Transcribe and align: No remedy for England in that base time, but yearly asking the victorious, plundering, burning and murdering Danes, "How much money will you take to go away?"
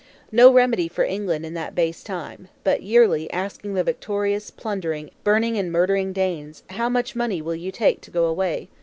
No 0.31 0.51
remedy 0.51 0.87
for 0.87 1.03
England 1.03 1.45
in 1.45 1.53
that 1.53 1.75
base 1.75 2.01
time, 2.03 2.47
but 2.63 2.81
yearly 2.81 3.31
asking 3.31 3.75
the 3.75 3.83
victorious, 3.83 4.49
plundering, 4.49 5.11
burning 5.23 5.59
and 5.59 5.71
murdering 5.71 6.11
Danes, 6.11 6.63
"How 6.71 6.89
much 6.89 7.15
money 7.15 7.39
will 7.39 7.53
you 7.53 7.71
take 7.71 8.01
to 8.01 8.09
go 8.09 8.25
away?" 8.25 8.67